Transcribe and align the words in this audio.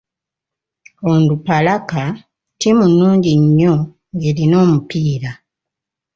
Onduparaka 1.09 2.01
ttiimu 2.17 2.85
nnungi 2.91 3.31
nnyo 3.41 3.73
nga 4.13 4.25
erina 4.31 4.55
omupiira. 4.65 5.31